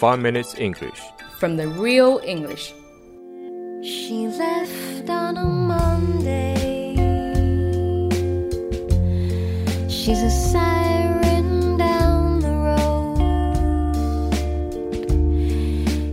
[0.00, 1.01] 5 Minutes English.
[1.39, 2.73] from the real English.
[3.83, 6.93] She left on a Monday.
[9.89, 13.17] She's a siren down the road.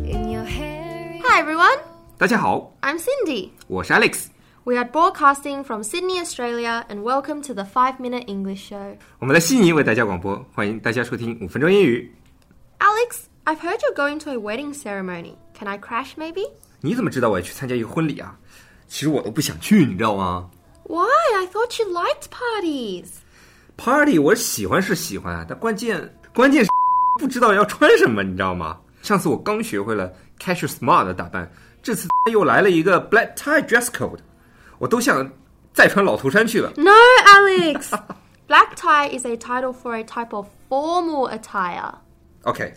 [0.06, 1.20] In your hair.
[1.22, 1.78] Hi everyone,
[2.16, 3.50] 大家好， I'm Cindy.
[3.66, 4.28] 我是 Alex。
[4.64, 8.96] We are broadcasting from Sydney, Australia, and welcome to the 5 Minute English Show.
[9.18, 12.10] 我们在悉尼为大家广播，欢迎大家收听五分钟英语。
[12.78, 15.37] Alex, I've heard you're going to a wedding ceremony.
[15.53, 16.49] Can I crash maybe?
[16.81, 18.37] 你怎么知道我要去参加一个婚礼啊？
[18.87, 20.49] 其实我都不想去，你知道吗
[20.83, 21.07] Why?
[21.35, 23.07] I thought you liked parties.
[23.77, 26.69] ？Party 我喜欢是喜欢啊，但关键关键是
[27.19, 28.79] 不知道要穿什么，你知道吗？
[29.01, 34.19] 上次我刚学会了 casual smart 的打扮，这次又来了一个 black tie dress code，
[34.77, 35.29] 我都想
[35.73, 36.71] 再穿老头衫去了。
[36.77, 36.91] No,
[37.25, 37.89] Alex!
[38.47, 41.93] Black tie is a title for a type of formal attire.
[42.43, 42.73] OK，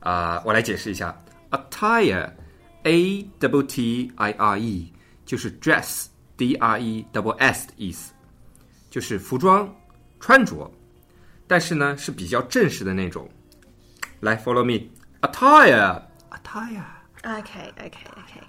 [0.00, 1.16] 啊、我来解释一下
[1.50, 4.92] ，attire，a double t i r e，
[5.24, 8.12] 就是 dress d r e double s 的意思，
[8.90, 9.74] 就是服装、
[10.20, 10.70] 穿着，
[11.46, 13.28] 但是呢是比较正式的那种。
[14.20, 16.84] 来，follow me，attire，attire。
[17.22, 18.42] Okay, okay, okay.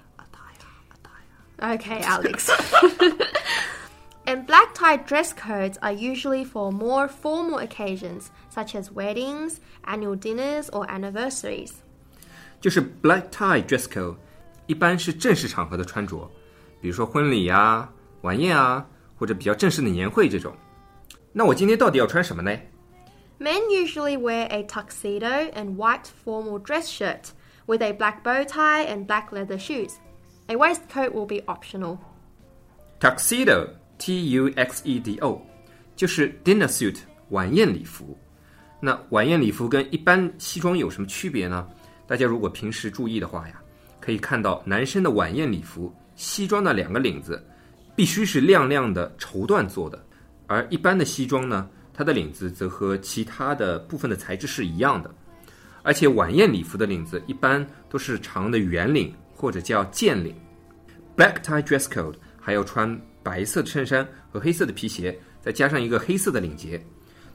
[4.77, 4.77] Okay, Alex.
[4.77, 10.15] and black tie dress codes are usually for more formal occasions, such as weddings, annual
[10.15, 11.71] dinners, or anniversaries.
[12.61, 14.15] 就是 black tie dress code，
[14.67, 16.29] 一般是正式场合的穿着，
[16.79, 18.85] 比如说婚礼啊、晚宴啊，
[19.17, 20.55] 或者比较正式的年会这种。
[21.33, 22.51] 那我今天到底要穿什么呢？
[23.39, 27.31] Men usually wear a tuxedo and white formal dress shirt
[27.65, 29.95] with a black bow tie and black leather shoes.
[30.47, 31.97] A waistcoat will be optional.
[32.99, 35.44] tuxedo t u x e d o
[35.96, 36.98] 就是 dinner suit
[37.30, 38.16] 晚宴礼服。
[38.80, 41.66] 那晚宴礼服跟一般西装有什么区别呢？
[42.06, 43.60] 大家如果平时注意的话呀，
[44.00, 47.44] 可以看到男生的晚宴礼服西装的两个领子
[47.96, 50.02] 必须是亮亮的绸缎做的，
[50.46, 55.12] 而一般的西装呢，它的领子则和其他的部分的材质是一样的。
[55.82, 60.34] 而且晚宴礼服的领子一般都是长的圆领或者叫剑领。
[61.16, 62.14] Black tie dress code
[62.48, 66.82] 还要穿白色的衬衫和黑色的皮鞋，再加上一个黑色的领结。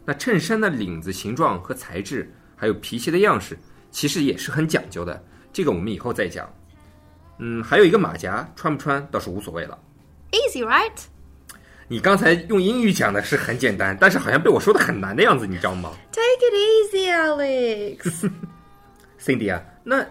[0.04, 3.56] 那衬衫的领子形状和材质，还有皮鞋的样式，
[3.92, 5.24] 其实也是很讲究的。
[5.54, 6.52] 这个我们以后再讲。
[7.38, 9.78] 嗯，还有一个马甲，穿不穿倒是无所谓了。
[10.32, 11.00] Easy, right?
[11.88, 16.56] 你刚才用英语讲的是很简单，但是好像被我说的很难的样子，你知道吗 Take it
[16.92, 17.14] easy,
[19.20, 20.04] Alex.？Cindy 啊，那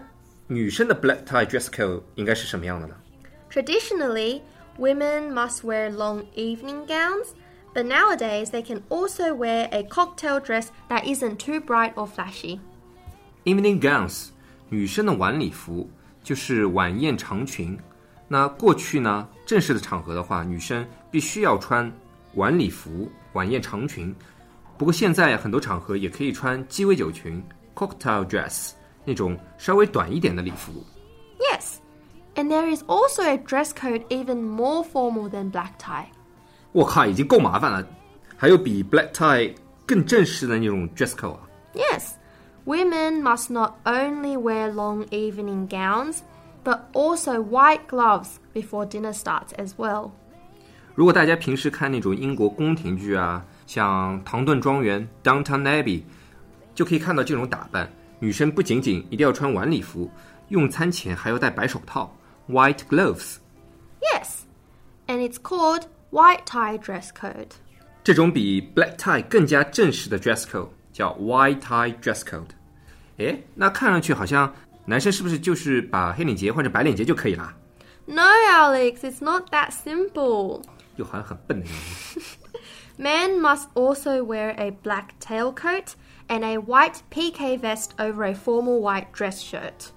[0.47, 2.95] 女生的 black tie dress code 应该是什么样的呢
[3.51, 4.41] ？Traditionally,
[4.78, 7.34] women must wear long evening gowns,
[7.74, 12.58] but nowadays they can also wear a cocktail dress that isn't too bright or flashy.
[13.44, 14.28] Evening gowns，
[14.68, 15.88] 女生的晚礼服
[16.22, 17.78] 就是晚宴长裙。
[18.26, 21.90] 那过去呢，正式的场合的话，女生必须要穿
[22.34, 24.14] 晚礼服、晚宴长裙。
[24.76, 27.42] 不过现在很多场合也可以穿鸡尾酒裙
[27.74, 28.72] （cocktail dress）
[29.04, 30.84] 那种稍微短一点的礼服。
[32.42, 36.06] Yes, and there is also a dress code even more formal than black tie.
[36.72, 37.84] 我靠，已经够麻烦了，
[38.36, 39.52] 还有比 black tie
[39.86, 41.40] 更正式的那种 dress code 啊！
[41.74, 42.12] Yes,
[42.64, 46.18] women must not only wear long evening gowns,
[46.64, 50.10] but also white gloves before dinner starts as well.
[50.94, 55.08] 如果大家平时看那种英国宫廷剧啊，像《唐顿庄园》（
[55.44, 56.02] Downton Abbey），
[56.74, 57.90] 就可以看到这种打扮。
[58.20, 60.10] 女生不仅仅一定要穿晚礼服，
[60.48, 62.12] 用餐前还要戴白手套
[62.47, 63.39] white gloves.
[64.01, 64.45] Yes,
[65.07, 67.49] and it's called white tie dress code.
[68.03, 72.49] 这种比 black tie 更加正式的 dress code 叫 white tie dress code。
[73.17, 74.53] 诶，那看上去好像
[74.85, 77.53] 男生是不是就是把黑领结换成白领结就可以啦
[78.05, 80.61] ？No, Alex, it's not that simple.
[80.97, 81.75] 又好像很笨的样
[82.13, 82.19] 子。
[82.97, 85.93] Men must also wear a black tailcoat
[86.27, 89.91] and a white pique vest over a formal white dress shirt.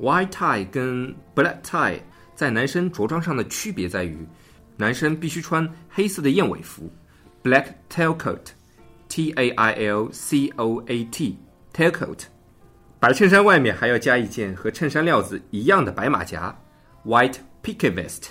[0.00, 2.00] White tie 跟 black tie
[2.34, 4.26] 在男生着装上的区别在于，
[4.76, 6.88] 男生必须穿黑色的燕尾服
[7.42, 12.20] （black tailcoat，T A I L C O A T，tailcoat），
[13.00, 16.56] 白衬衫外面还要加一件和衬衫料子一样的白马甲
[17.04, 18.28] （white picket vest）。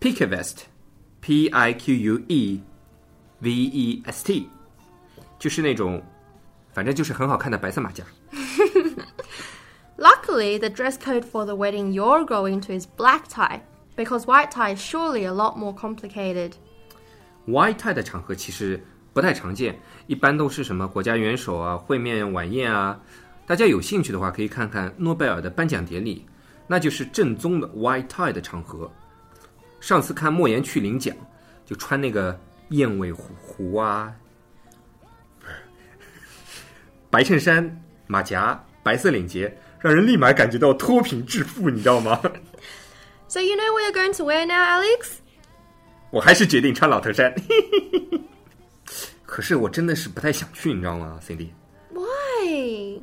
[0.00, 2.60] picket vest，P I Q U E
[3.38, 4.48] V E S T，
[5.38, 6.02] 就是那种，
[6.72, 8.02] 反正就是很好看的白色马甲。
[9.99, 13.61] Luckily, the dress code for the wedding you're going to is black tie,
[13.95, 16.51] because white tie is surely a lot more complicated.
[17.47, 18.83] white tie 的场合其实
[19.13, 22.99] 不太常见，一般都是什么国家元首啊、会面晚宴啊，
[23.47, 26.25] 大家有兴趣的话，可以看看诺贝尔的颁奖典礼，
[26.67, 28.91] 那就是正宗的 white tie 的场合。
[29.79, 31.15] 上次看莫言去领奖，
[31.65, 32.37] 就穿那个
[32.69, 34.11] 燕尾狐狐啊，
[35.39, 35.53] 不是
[37.09, 42.20] 白衬衫、马甲、 白色领结，让人立马感觉到脱贫致富，你知道吗
[43.28, 45.18] ？So you know what you're going to wear now, Alex?
[46.10, 47.32] 我还是决定穿老头衫。
[49.24, 53.00] 可是我真的是不太想去，你知道吗，Cindy？Why?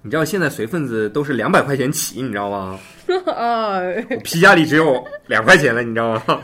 [0.00, 3.18] 你知道现在随份子都是两百块钱起，你知道吗？Oh.
[4.16, 6.40] 我皮夹里只有两块钱了，你知道吗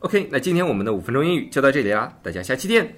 [0.00, 2.92] ？OK，那今天我们的五分钟英语就到这里啦，大家下期见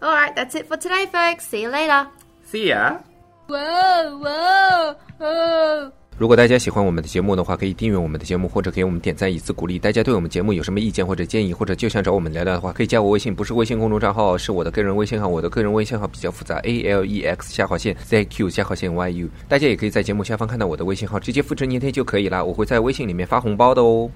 [0.00, 1.42] Alright, that's it for today, folks.
[1.42, 3.11] See you later.，See ya。
[3.52, 5.92] Whoa, whoa, oh.
[6.16, 9.78] 如果大家喜欢我们的节目的话，可以订阅我们的节目，或者给我们点赞以资鼓励。
[9.78, 15.28] 大家对我们节目有什么意见或者建议，或者就想找我们聊聊的话，可以加我微信，不是微信公众账号，是我的个人微信号。
[15.28, 19.28] 我的个人微信号比较复杂，A L E X 下划线 Z Q 下划线 Y U。
[19.48, 22.42] 大家也可以在节目下方看到我的微信号，直接复制粘贴就可以啦。
[22.42, 24.10] 我会在微信里面发红包的哦。